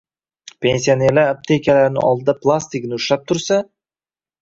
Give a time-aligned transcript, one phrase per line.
[0.65, 3.65] Pensionerlar aptekalarni oldida plastigini ushlab tursa...